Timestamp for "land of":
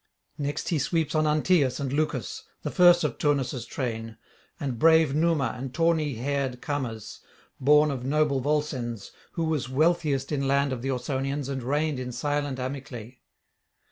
10.47-10.81